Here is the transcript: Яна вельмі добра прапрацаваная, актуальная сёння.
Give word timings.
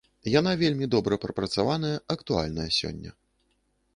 Яна 0.39 0.51
вельмі 0.61 0.87
добра 0.95 1.19
прапрацаваная, 1.25 1.93
актуальная 2.15 2.65
сёння. 2.81 3.11